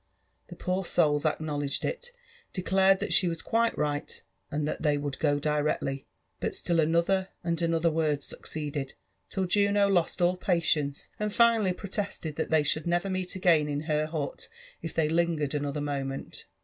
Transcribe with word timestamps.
The 0.47 0.55
poor 0.55 0.83
souls 0.83 1.25
acluiowledged 1.25 1.85
it, 1.85 2.07
declared 2.53 2.99
that 3.01 3.13
she 3.13 3.27
was 3.27 3.43
quilQ 3.43 3.77
right, 3.77 4.23
and 4.49 4.67
lliat 4.67 4.79
they 4.81 4.97
would 4.97 5.19
go 5.19 5.37
directly; 5.37 6.07
but 6.39 6.55
still 6.55 6.79
another 6.79 7.27
and 7.43 7.61
another 7.61 7.91
word 7.91 8.23
succeeded, 8.23 8.95
till 9.29 9.45
Juno 9.45 9.87
lost 9.87 10.19
all 10.19 10.37
patience, 10.37 11.09
and 11.19 11.31
finally 11.31 11.71
protested 11.71 12.35
that 12.37 12.49
they 12.49 12.63
should 12.63 12.87
never 12.87 13.11
meet 13.11 13.35
again 13.35 13.69
in 13.69 13.81
her 13.81 14.07
hut 14.07 14.47
if 14.81 14.91
they 14.91 15.07
lingered 15.07 15.53
another 15.53 15.81
moment. 15.81 16.45